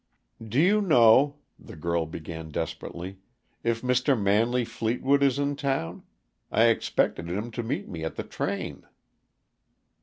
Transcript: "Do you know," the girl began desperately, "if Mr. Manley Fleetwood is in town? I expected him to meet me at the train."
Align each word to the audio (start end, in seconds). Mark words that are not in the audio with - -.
"Do 0.43 0.59
you 0.59 0.81
know," 0.81 1.35
the 1.59 1.75
girl 1.75 2.07
began 2.07 2.49
desperately, 2.49 3.19
"if 3.63 3.83
Mr. 3.83 4.19
Manley 4.19 4.65
Fleetwood 4.65 5.21
is 5.21 5.37
in 5.37 5.55
town? 5.55 6.01
I 6.51 6.69
expected 6.69 7.29
him 7.29 7.51
to 7.51 7.61
meet 7.61 7.87
me 7.87 8.03
at 8.03 8.15
the 8.15 8.23
train." 8.23 8.87